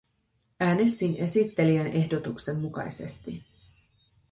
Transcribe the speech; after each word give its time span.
Äänestin 0.59 1.15
esittelijän 1.17 1.87
ehdotuksen 1.87 2.59
mukaisesti. 2.59 3.43